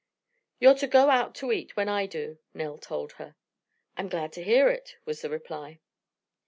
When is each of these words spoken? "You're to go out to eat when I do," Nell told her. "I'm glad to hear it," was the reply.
"You're 0.59 0.73
to 0.77 0.87
go 0.87 1.11
out 1.11 1.35
to 1.35 1.51
eat 1.51 1.77
when 1.77 1.87
I 1.87 2.07
do," 2.07 2.39
Nell 2.55 2.79
told 2.79 3.11
her. 3.21 3.35
"I'm 3.95 4.09
glad 4.09 4.33
to 4.33 4.43
hear 4.43 4.67
it," 4.67 4.97
was 5.05 5.21
the 5.21 5.29
reply. 5.29 5.79